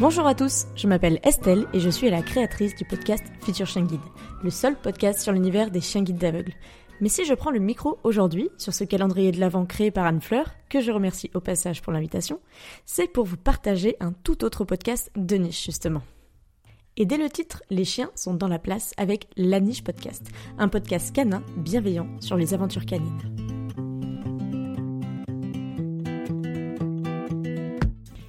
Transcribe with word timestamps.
Bonjour 0.00 0.28
à 0.28 0.34
tous, 0.36 0.66
je 0.76 0.86
m'appelle 0.86 1.18
Estelle 1.24 1.66
et 1.72 1.80
je 1.80 1.90
suis 1.90 2.08
la 2.08 2.22
créatrice 2.22 2.76
du 2.76 2.84
podcast 2.84 3.24
Future 3.42 3.66
Chien 3.66 3.82
Guide, 3.82 3.98
le 4.44 4.50
seul 4.50 4.76
podcast 4.76 5.18
sur 5.18 5.32
l'univers 5.32 5.72
des 5.72 5.80
chiens 5.80 6.04
guides 6.04 6.18
d'aveugles. 6.18 6.52
Mais 7.00 7.08
si 7.08 7.24
je 7.24 7.34
prends 7.34 7.50
le 7.50 7.58
micro 7.58 7.98
aujourd'hui, 8.04 8.48
sur 8.58 8.72
ce 8.72 8.84
calendrier 8.84 9.32
de 9.32 9.40
l'Avent 9.40 9.66
créé 9.66 9.90
par 9.90 10.06
Anne 10.06 10.20
Fleur, 10.20 10.54
que 10.70 10.80
je 10.80 10.92
remercie 10.92 11.32
au 11.34 11.40
passage 11.40 11.82
pour 11.82 11.92
l'invitation, 11.92 12.38
c'est 12.86 13.08
pour 13.08 13.24
vous 13.24 13.36
partager 13.36 13.96
un 13.98 14.12
tout 14.12 14.44
autre 14.44 14.64
podcast 14.64 15.10
de 15.16 15.34
niche 15.34 15.64
justement. 15.64 16.02
Et 16.96 17.04
dès 17.04 17.18
le 17.18 17.28
titre, 17.28 17.64
les 17.68 17.84
chiens 17.84 18.12
sont 18.14 18.34
dans 18.34 18.48
la 18.48 18.60
place 18.60 18.92
avec 18.98 19.26
La 19.36 19.58
Niche 19.58 19.82
Podcast, 19.82 20.28
un 20.58 20.68
podcast 20.68 21.12
canin 21.12 21.42
bienveillant 21.56 22.08
sur 22.20 22.36
les 22.36 22.54
aventures 22.54 22.86
canines. 22.86 23.37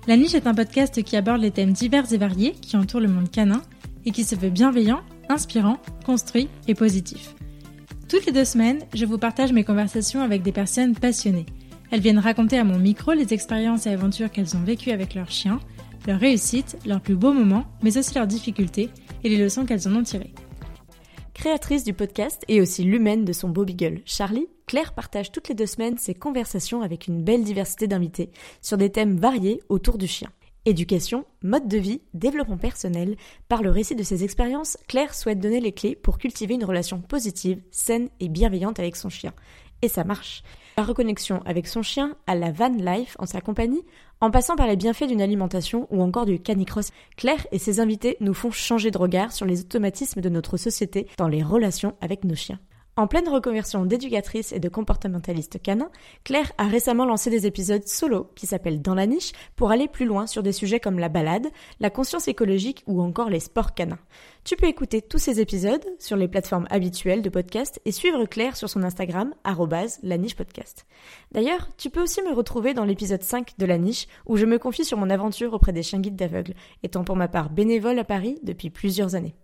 La 0.10 0.18
Niche 0.18 0.34
est 0.34 0.48
un 0.48 0.56
podcast 0.56 1.04
qui 1.04 1.16
aborde 1.16 1.40
les 1.40 1.52
thèmes 1.52 1.72
divers 1.72 2.12
et 2.12 2.18
variés 2.18 2.56
qui 2.60 2.76
entourent 2.76 3.00
le 3.00 3.08
monde 3.08 3.30
canin 3.30 3.62
et 4.08 4.10
qui 4.10 4.24
se 4.24 4.34
veut 4.34 4.50
bienveillant, 4.50 5.02
inspirant, 5.30 5.78
construit 6.04 6.50
et 6.68 6.74
positif. 6.74 7.36
Toutes 8.10 8.26
les 8.26 8.32
deux 8.32 8.44
semaines, 8.44 8.80
je 8.96 9.06
vous 9.06 9.20
partage 9.20 9.54
mes 9.54 9.64
conversations 9.64 10.24
avec 10.24 10.42
des 10.42 10.52
personnes 10.52 10.96
passionnées. 10.96 11.46
Elles 11.92 12.00
viennent 12.00 12.18
raconter 12.18 12.58
à 12.58 12.64
mon 12.64 12.80
micro 12.80 13.14
les 13.14 13.36
expériences 13.36 13.86
et 13.86 13.92
aventures 13.92 14.32
qu'elles 14.32 14.58
ont 14.58 14.64
vécues 14.64 14.90
avec 14.90 15.14
leurs 15.14 15.30
chiens, 15.30 15.60
leurs 16.08 16.20
réussites, 16.20 16.80
leurs 16.88 17.02
plus 17.02 17.14
beaux 17.14 17.32
moments, 17.32 17.66
mais 17.84 17.96
aussi 17.96 18.16
leurs 18.16 18.26
difficultés 18.26 18.90
et 19.24 19.30
les 19.30 19.38
leçons 19.38 19.68
qu'elles 19.68 19.88
en 19.88 19.96
ont 19.96 20.02
tirées. 20.02 20.34
Créatrice 21.40 21.86
du 21.86 21.94
podcast 21.94 22.44
et 22.50 22.60
aussi 22.60 22.84
l'humaine 22.84 23.24
de 23.24 23.32
son 23.32 23.48
beau 23.48 23.64
beagle, 23.64 24.02
Charlie, 24.04 24.50
Claire 24.66 24.92
partage 24.92 25.32
toutes 25.32 25.48
les 25.48 25.56
deux 25.56 25.68
semaines 25.68 25.98
ses 25.98 26.14
conversations 26.14 26.82
avec 26.82 27.08
une 27.08 27.24
belle 27.24 27.46
diversité 27.46 27.88
d'invités 27.88 28.30
sur 28.62 28.76
des 28.76 28.92
thèmes 28.92 29.18
variés 29.18 29.64
autour 29.70 29.98
du 29.98 30.06
chien. 30.06 30.30
Éducation, 30.66 31.24
mode 31.42 31.70
de 31.70 31.78
vie, 31.78 32.02
développement 32.14 32.58
personnel, 32.58 33.16
par 33.48 33.64
le 33.64 33.70
récit 33.70 33.96
de 33.96 34.04
ses 34.04 34.26
expériences, 34.26 34.78
Claire 34.90 35.16
souhaite 35.16 35.40
donner 35.40 35.62
les 35.62 35.72
clés 35.72 35.96
pour 35.96 36.18
cultiver 36.18 36.56
une 36.56 36.66
relation 36.66 37.00
positive, 37.00 37.62
saine 37.72 38.10
et 38.20 38.28
bienveillante 38.28 38.78
avec 38.78 38.98
son 38.98 39.08
chien. 39.08 39.32
Et 39.82 39.88
ça 39.88 40.04
marche. 40.04 40.44
La 40.78 40.84
reconnexion 40.84 41.42
avec 41.46 41.68
son 41.68 41.82
chien 41.82 42.16
à 42.28 42.36
la 42.36 42.52
van 42.52 42.70
life 42.70 43.16
en 43.20 43.26
sa 43.26 43.42
compagnie, 43.42 43.84
en 44.22 44.32
passant 44.32 44.56
par 44.56 44.68
les 44.68 44.76
bienfaits 44.76 45.08
d'une 45.08 45.22
alimentation 45.22 45.88
ou 45.90 46.02
encore 46.02 46.26
du 46.26 46.40
canicross, 46.40 46.92
Claire 47.18 47.46
et 47.52 47.60
ses 47.60 47.80
invités 47.80 48.18
nous 48.20 48.34
font 48.34 48.52
changer 48.52 48.92
de 48.92 48.98
regard 48.98 49.32
sur 49.32 49.46
les 49.46 49.62
automatismes 49.62 50.22
de 50.22 50.30
notre 50.30 50.58
société 50.58 51.08
dans 51.18 51.28
les 51.28 51.44
relations 51.44 51.96
avec 52.02 52.24
nos 52.24 52.36
chiens. 52.36 52.60
En 53.00 53.08
pleine 53.08 53.30
reconversion 53.30 53.86
d'éducatrice 53.86 54.52
et 54.52 54.60
de 54.60 54.68
comportementaliste 54.68 55.62
canin, 55.62 55.90
Claire 56.26 56.52
a 56.58 56.68
récemment 56.68 57.06
lancé 57.06 57.30
des 57.30 57.48
épisodes 57.48 57.88
solo 57.88 58.30
qui 58.36 58.46
s'appellent 58.46 58.82
Dans 58.82 58.94
la 58.94 59.08
niche 59.08 59.32
pour 59.56 59.72
aller 59.72 59.88
plus 59.88 60.06
loin 60.06 60.28
sur 60.28 60.44
des 60.44 60.52
sujets 60.52 60.82
comme 60.82 61.00
la 61.00 61.08
balade, 61.08 61.48
la 61.80 61.90
conscience 61.90 62.28
écologique 62.28 62.84
ou 62.88 63.02
encore 63.02 63.30
les 63.30 63.40
sports 63.40 63.74
canins. 63.74 64.00
Tu 64.44 64.58
peux 64.58 64.68
écouter 64.68 65.02
tous 65.02 65.18
ces 65.18 65.40
épisodes 65.40 65.86
sur 65.98 66.18
les 66.18 66.28
plateformes 66.28 66.68
habituelles 66.72 67.22
de 67.22 67.30
podcast 67.30 67.80
et 67.86 67.94
suivre 67.94 68.26
Claire 68.26 68.58
sur 68.58 68.70
son 68.70 68.84
Instagram 68.84 69.34
la 70.04 70.18
niche 70.18 70.36
podcast. 70.36 70.86
D'ailleurs, 71.32 71.70
tu 71.78 71.90
peux 71.90 72.02
aussi 72.02 72.22
me 72.24 72.34
retrouver 72.34 72.74
dans 72.74 72.84
l'épisode 72.84 73.24
5 73.24 73.54
de 73.58 73.66
la 73.66 73.78
niche 73.78 74.08
où 74.26 74.36
je 74.36 74.46
me 74.46 74.58
confie 74.58 74.84
sur 74.84 74.98
mon 74.98 75.10
aventure 75.10 75.54
auprès 75.54 75.72
des 75.72 75.84
chiens 75.84 76.00
guides 76.00 76.16
d'aveugles, 76.16 76.54
étant 76.84 77.04
pour 77.04 77.16
ma 77.16 77.28
part 77.28 77.50
bénévole 77.50 78.00
à 78.00 78.04
Paris 78.04 78.40
depuis 78.44 78.70
plusieurs 78.70 79.16
années. 79.16 79.36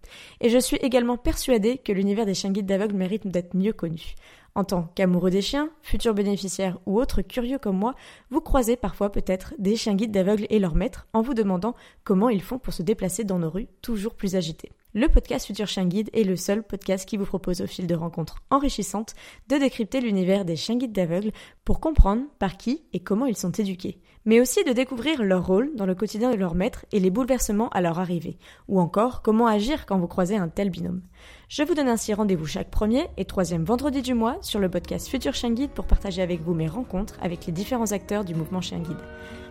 Et 0.42 0.50
je 0.50 0.58
suis 0.58 0.78
également 0.78 1.18
persuadée 1.18 1.78
que 1.78 1.92
l'univers 1.92 2.26
des 2.26 2.34
chiens 2.34 2.52
guides 2.52 2.66
d'aveugles 2.66 2.96
mérite 2.96 3.28
d'être 3.28 3.45
mieux 3.54 3.74
connu. 3.74 4.16
En 4.56 4.64
tant 4.64 4.90
qu'amoureux 4.96 5.32
des 5.32 5.42
chiens, 5.42 5.70
futurs 5.82 6.14
bénéficiaires 6.14 6.80
ou 6.86 6.98
autres 7.00 7.22
curieux 7.22 7.60
comme 7.60 7.78
moi, 7.78 7.94
vous 8.32 8.40
croisez 8.40 8.78
parfois 8.78 9.12
peut-être 9.12 9.54
des 9.60 9.76
chiens 9.76 9.96
guides 9.96 10.12
d'aveugles 10.12 10.48
et 10.50 10.60
leurs 10.60 10.76
maîtres 10.76 11.08
en 11.12 11.22
vous 11.22 11.34
demandant 11.34 11.76
comment 12.06 12.30
ils 12.30 12.42
font 12.42 12.58
pour 12.58 12.74
se 12.74 12.82
déplacer 12.82 13.26
dans 13.26 13.40
nos 13.40 13.50
rues 13.50 13.68
toujours 13.82 14.16
plus 14.16 14.36
agitées. 14.36 14.72
Le 14.98 15.10
podcast 15.10 15.48
Futur 15.48 15.68
Chien 15.68 15.88
Guide 15.88 16.10
est 16.14 16.24
le 16.24 16.38
seul 16.38 16.64
podcast 16.64 17.06
qui 17.06 17.18
vous 17.18 17.26
propose 17.26 17.60
au 17.60 17.68
fil 17.68 17.86
de 17.86 17.96
rencontres 17.96 18.38
enrichissantes 18.50 19.14
de 19.50 19.58
décrypter 19.58 20.00
l'univers 20.00 20.46
des 20.46 20.56
chiens 20.56 20.78
guides 20.78 20.94
d'aveugles 20.94 21.34
pour 21.66 21.82
comprendre 21.82 22.22
par 22.40 22.56
qui 22.56 22.82
et 22.94 23.02
comment 23.02 23.26
ils 23.26 23.36
sont 23.36 23.52
éduqués, 23.52 24.00
mais 24.24 24.40
aussi 24.40 24.64
de 24.64 24.72
découvrir 24.72 25.22
leur 25.22 25.46
rôle 25.46 25.76
dans 25.76 25.86
le 25.86 25.96
quotidien 25.96 26.32
de 26.32 26.38
leur 26.38 26.56
maître 26.56 26.86
et 26.94 27.02
les 27.02 27.10
bouleversements 27.10 27.68
à 27.72 27.82
leur 27.82 28.00
arrivée, 28.00 28.38
ou 28.70 28.80
encore 28.80 29.22
comment 29.22 29.48
agir 29.48 29.86
quand 29.86 30.00
vous 30.00 30.08
croisez 30.08 30.38
un 30.38 30.48
tel 30.48 30.70
binôme. 30.70 31.02
Je 31.50 31.64
vous 31.64 31.74
donne 31.74 31.90
ainsi 31.90 32.14
rendez-vous 32.14 32.46
chaque 32.46 32.72
premier 32.72 33.08
et 33.18 33.26
troisième 33.26 33.66
vendredi 33.66 34.02
du 34.02 34.14
mois 34.14 34.38
sur 34.40 34.62
le 34.62 34.70
podcast 34.70 35.10
Futur 35.10 35.34
Chien 35.34 35.52
Guide 35.52 35.72
pour 35.72 35.88
partager 35.88 36.22
avec 36.22 36.40
vous 36.40 36.54
mes 36.54 36.70
rencontres 36.70 37.16
avec 37.22 37.48
les 37.48 37.52
différents 37.52 37.92
acteurs 37.92 38.24
du 38.24 38.34
mouvement 38.34 38.62
Chien 38.62 38.80
Guide. 38.80 39.04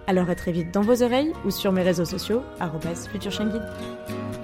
Alors 0.06 0.30
à 0.30 0.36
très 0.36 0.52
vite 0.52 0.72
dans 0.72 0.80
vos 0.80 1.02
oreilles 1.02 1.34
ou 1.44 1.50
sur 1.50 1.70
mes 1.70 1.82
réseaux 1.82 2.06
sociaux, 2.06 2.40
Futur 3.12 3.30
Chien 3.30 3.50
Guide. 3.50 4.43